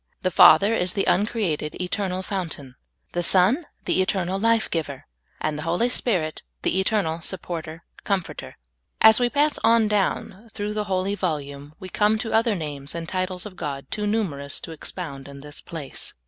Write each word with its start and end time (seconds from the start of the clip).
The 0.23 0.31
Father 0.31 0.73
is 0.73 0.93
the 0.93 1.05
uncreated, 1.05 1.79
eternal 1.79 2.23
Fountain; 2.23 2.73
the 3.11 3.21
Son, 3.21 3.67
the 3.85 4.01
eternal 4.01 4.39
lyife 4.39 4.67
giver; 4.71 5.05
and 5.39 5.59
the 5.59 5.61
Hoi 5.61 5.77
3^ 5.77 5.91
Spirit, 5.91 6.41
the 6.63 6.79
eternal 6.79 7.21
Supporter, 7.21 7.83
Comforter. 8.03 8.57
As 9.01 9.19
we 9.19 9.29
pass 9.29 9.59
on 9.63 9.87
down 9.87 10.49
through 10.55 10.73
the 10.73 10.85
holy 10.85 11.13
volume, 11.13 11.75
we 11.79 11.87
come 11.87 12.17
to 12.17 12.33
other 12.33 12.55
names 12.55 12.95
and 12.95 13.07
titles 13.07 13.45
of 13.45 13.55
God 13.55 13.91
too 13.91 14.07
numerous 14.07 14.59
to 14.61 14.71
expound 14.71 15.27
in 15.27 15.41
this 15.41 15.61
place. 15.61 16.15